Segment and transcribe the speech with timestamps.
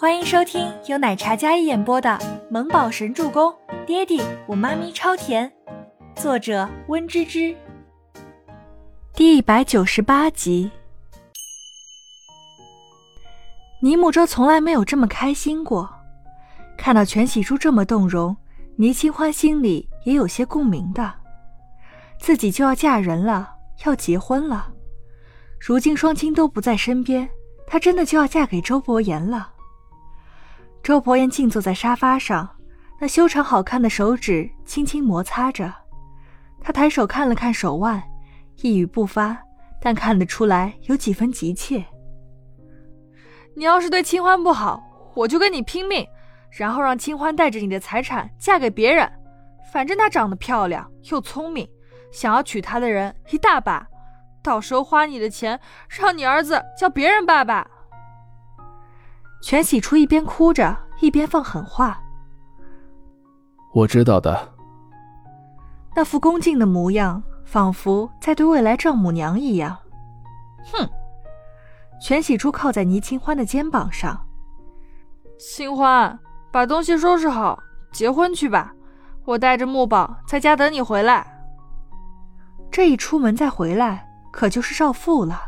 [0.00, 2.08] 欢迎收听由奶茶嘉一演播的
[2.50, 3.52] 《萌宝神助攻》，
[3.84, 5.52] 爹地我妈咪超甜，
[6.16, 7.54] 作者温芝芝。
[9.12, 10.70] 第一百九十八集。
[13.82, 15.86] 倪木舟从来没有这么开心过，
[16.78, 18.34] 看到全喜珠这么动容，
[18.76, 21.12] 倪清欢心里也有些共鸣的。
[22.18, 23.50] 自己就要嫁人了，
[23.84, 24.72] 要结婚了，
[25.60, 27.28] 如今双亲都不在身边，
[27.66, 29.56] 她真的就要嫁给周伯言了。
[30.90, 32.50] 周伯言静坐在沙发上，
[33.00, 35.72] 那修长好看的手指轻轻摩擦着。
[36.60, 38.02] 他抬手看了看手腕，
[38.56, 39.38] 一语不发，
[39.80, 41.84] 但看得出来有几分急切。
[43.54, 44.82] 你要是对清欢不好，
[45.14, 46.04] 我就跟你拼命，
[46.50, 49.08] 然后让清欢带着你的财产嫁给别人。
[49.72, 51.68] 反正她长得漂亮又聪明，
[52.10, 53.86] 想要娶她的人一大把，
[54.42, 57.64] 到时候花你的钱，让你儿子叫别人爸爸。
[59.40, 62.00] 全喜初一边哭着一边放狠话
[63.72, 64.54] ：“我知道的。”
[65.96, 69.76] 那副恭敬的模样，仿佛在对未来丈母娘一样。
[70.72, 70.88] 哼！
[72.00, 74.26] 全喜初靠在倪清欢的肩膀上
[75.38, 76.18] ：“清欢，
[76.52, 77.58] 把东西收拾好，
[77.92, 78.72] 结婚去吧。
[79.24, 81.26] 我带着木宝在家等你回来。”
[82.70, 85.40] 这一出门再回来，可就是少妇了。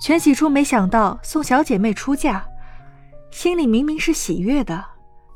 [0.00, 2.44] 全喜初没想到送小姐妹出嫁。
[3.34, 4.84] 心里明明是喜悦的，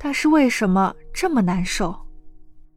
[0.00, 1.94] 但是为什么这么难受？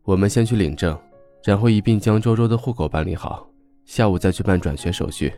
[0.04, 0.96] 我们先去领证，
[1.44, 3.48] 然后一并将周周的户口办理好，
[3.84, 5.34] 下午再去办转学手续。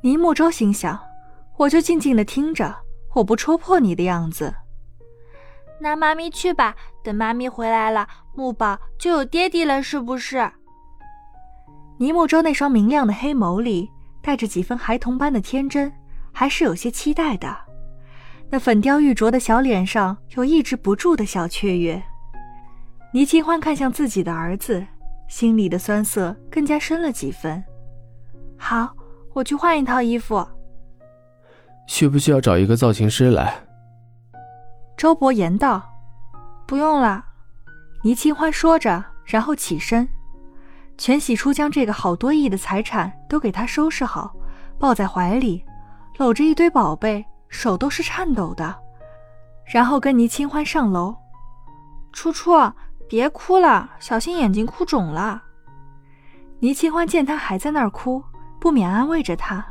[0.00, 0.98] 倪木舟心想：
[1.58, 2.74] 我就静静的听着，
[3.14, 4.54] 我不戳破你的样子。
[5.78, 10.50] 那妈咪去吧，等妈咪回来了，木宝就有爹地了，是不是？
[11.98, 13.90] 倪木舟那双明亮的黑眸里
[14.22, 15.92] 带着几分孩童般的天真，
[16.32, 17.54] 还是有些期待的。
[18.52, 22.02] 那粉雕玉琢的小脸上有抑制不住的小雀跃。
[23.10, 24.86] 倪清欢看向自己的儿子，
[25.26, 27.64] 心里的酸涩更加深了几分。
[28.58, 28.94] 好，
[29.32, 30.46] 我去换一套衣服。
[31.86, 33.54] 需不需要找一个造型师来？
[34.98, 35.82] 周伯言道
[36.68, 37.24] ：“不用了。”
[38.04, 40.06] 倪清欢说着，然后起身。
[40.98, 44.34] 全喜初将这个好多亿的财产都给他收拾好，
[44.78, 45.64] 抱在怀里，
[46.18, 47.24] 搂着一堆宝贝。
[47.52, 48.74] 手都是颤抖的，
[49.66, 51.14] 然后跟倪清欢上楼。
[52.10, 52.52] 初初，
[53.06, 55.42] 别哭了，小心眼睛哭肿了。
[56.60, 58.24] 倪清欢见他还在那儿哭，
[58.58, 59.64] 不免安慰着他：“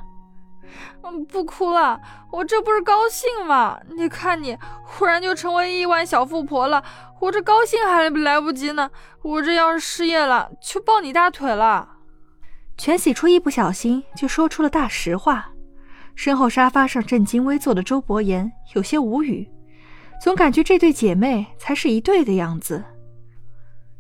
[1.02, 2.00] 嗯，不哭了，
[2.32, 3.80] 我这不是高兴吗？
[3.90, 6.84] 你看你忽然就成为亿万小富婆了，
[7.20, 8.92] 我这高兴还来不及呢。
[9.24, 11.90] 我这要是失业了，就抱你大腿了。”
[12.78, 15.50] 全喜初一不小心就说出了大实话。
[16.16, 19.50] 身后沙发上正襟危坐的周伯言有些无语，
[20.22, 22.84] 总感觉这对姐妹才是一对的样子。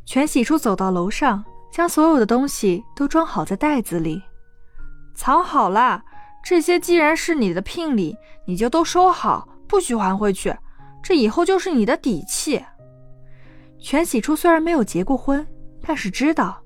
[0.06, 4.22] 全喜初走到楼上，将所有的东西都装好在袋子里，
[5.16, 6.04] 藏好了。
[6.44, 10.56] 这些既然是你的聘礼，你就都收好，不许还回去。
[11.04, 12.64] 这以后就是你的底气。
[13.80, 15.48] 全喜初虽然没有结过婚，
[15.82, 16.62] 但是知道，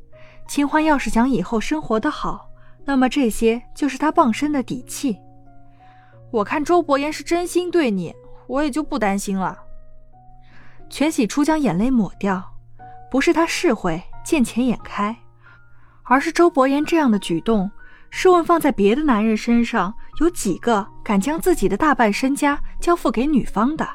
[0.48, 2.50] 清欢要是想以后生活的好，
[2.86, 5.18] 那么这些就是他傍身的底气。
[6.32, 8.14] 我看周伯言是真心对你，
[8.48, 9.58] 我也就不担心了。
[10.90, 12.54] 全喜初将眼泪抹掉，
[13.10, 15.16] 不是他是会见钱眼开，
[16.04, 17.70] 而是周伯言这样的举动，
[18.10, 23.88] 试问放在别的男人身上，有几个敢将自己的大半身家交付给女方的？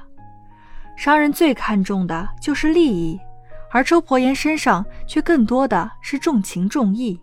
[0.97, 3.18] 商人最看重的就是利益，
[3.70, 7.20] 而周伯言身上却更多的是重情重义。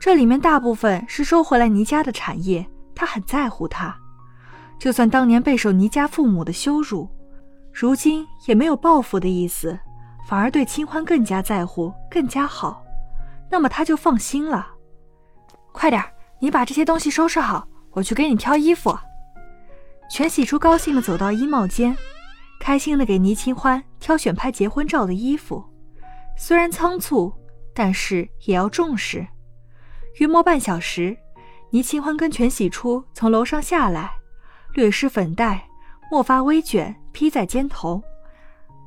[0.00, 2.68] 这里面大部分是收回来倪家的产业。
[2.98, 3.96] 他很在乎她，
[4.76, 7.08] 就算当年备受倪家父母的羞辱，
[7.72, 9.78] 如今也没有报复的意思，
[10.26, 12.84] 反而对清欢更加在乎，更加好。
[13.48, 14.66] 那么他就放心了。
[15.70, 16.02] 快点，
[16.40, 18.98] 你把这些东西收拾好，我去给你挑衣服。
[20.10, 21.96] 全喜初高兴地走到衣帽间，
[22.58, 25.64] 开心地给倪清欢挑选拍结婚照的衣服。
[26.36, 27.32] 虽然仓促，
[27.72, 29.24] 但是也要重视。
[30.16, 31.16] 约莫半小时。
[31.70, 34.10] 倪清欢跟全喜初从楼上下来，
[34.72, 35.62] 略施粉黛，
[36.10, 38.02] 墨发微卷披在肩头，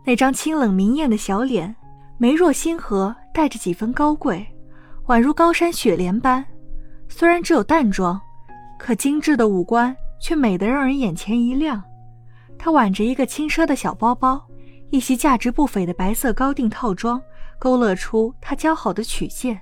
[0.04, 1.76] 那张清冷明艳的小脸，
[2.18, 4.48] 眉若星河，带着几分高贵，
[5.06, 6.44] 宛如高山雪莲般。
[7.08, 8.20] 虽然只有淡妆，
[8.80, 11.84] 可精致的五官却美得让人眼前一亮。
[12.58, 14.44] 她挽着一个轻奢的小包包，
[14.90, 17.22] 一袭价值不菲的白色高定套装，
[17.60, 19.62] 勾勒出她姣好的曲线，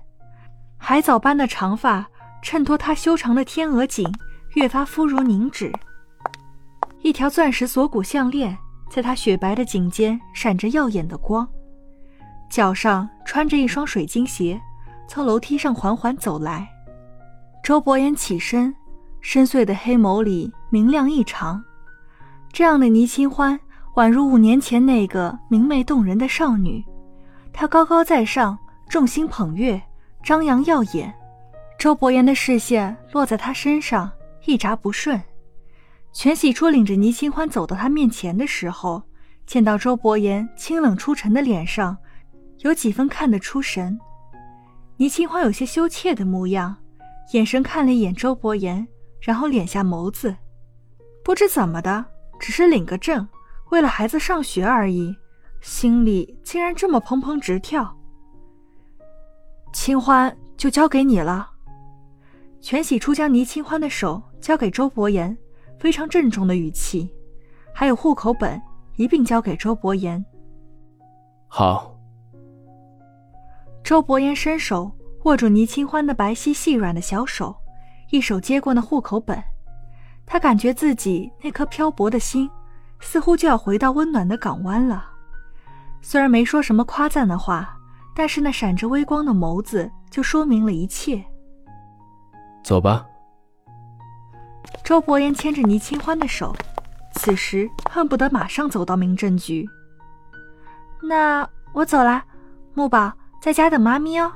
[0.78, 2.08] 海藻般的长发。
[2.42, 4.12] 衬托她修长的天鹅颈，
[4.56, 5.72] 越发肤如凝脂。
[7.02, 8.58] 一条钻石锁骨项链
[8.90, 11.48] 在她雪白的颈间闪着耀眼的光，
[12.50, 14.60] 脚上穿着一双水晶鞋，
[15.08, 16.68] 从楼梯上缓缓走来。
[17.64, 18.74] 周伯言起身，
[19.22, 21.64] 深邃的黑眸里明亮异常。
[22.52, 23.60] 这样的倪清欢
[23.96, 26.84] 宛如五年前那个明媚动人的少女，
[27.54, 28.58] 她高高在上，
[28.90, 29.80] 众星捧月，
[30.24, 31.14] 张扬耀眼。
[31.80, 34.12] 周伯言的视线落在他身上，
[34.44, 35.20] 一眨不顺。
[36.12, 39.02] 全喜初领着倪清欢走到他面前的时候，
[39.46, 41.96] 见到周伯言清冷出尘的脸上，
[42.58, 43.98] 有几分看得出神。
[44.98, 46.76] 倪清欢有些羞怯的模样，
[47.32, 48.86] 眼神看了一眼周伯言，
[49.22, 50.36] 然后敛下眸子，
[51.24, 52.06] 不知怎么的。
[52.42, 53.26] 只是领个证，
[53.70, 55.16] 为了孩子上学而已，
[55.62, 57.98] 心里竟然这么砰砰直跳。
[59.72, 61.52] 清欢就交给你了。
[62.70, 65.36] 全喜初将倪清欢的手交给周伯言，
[65.80, 67.12] 非常郑重的语气，
[67.74, 68.62] 还有户口本
[68.96, 70.24] 一并交给周伯言。
[71.48, 72.00] 好。
[73.84, 74.92] 周伯言伸手
[75.24, 77.56] 握住倪清欢的白皙细软的小手，
[78.12, 79.44] 一手接过那户口本。
[80.24, 82.48] 他感觉自己那颗漂泊的心，
[83.00, 85.10] 似乎就要回到温暖的港湾了。
[86.04, 87.76] 虽然没说什么夸赞的话，
[88.16, 91.26] 但是那闪着微光的眸子就说明了一切。
[92.64, 93.06] 走吧。
[94.84, 96.56] 周伯言牵着倪清欢的手，
[97.14, 99.68] 此时恨不得马上走到民政局。
[101.02, 102.24] 那我走了，
[102.74, 103.12] 木宝
[103.42, 104.32] 在家等妈咪哦。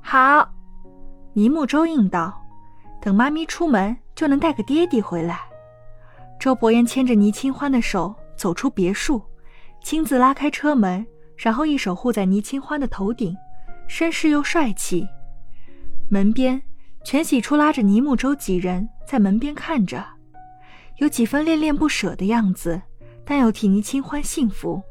[0.00, 0.48] 好，
[1.32, 2.36] 倪木舟应道。
[3.00, 3.96] 等妈咪出门。
[4.20, 5.40] 就能带个爹地回来。
[6.38, 9.22] 周伯言牵着倪清欢的手走出别墅，
[9.82, 11.06] 亲自拉开车门，
[11.38, 13.34] 然后一手护在倪清欢的头顶，
[13.88, 15.08] 绅士又帅气。
[16.10, 16.60] 门边，
[17.02, 20.04] 全喜初拉着倪木舟几人在门边看着，
[20.98, 22.80] 有几分恋恋不舍的样子，
[23.24, 24.82] 但又替倪清欢幸福。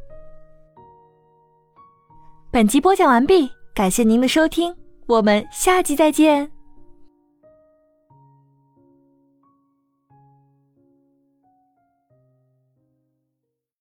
[2.52, 4.76] 本集播讲完毕，感谢您的收听，
[5.06, 6.52] 我们下集再见。